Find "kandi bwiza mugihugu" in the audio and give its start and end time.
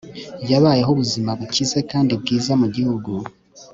1.91-3.11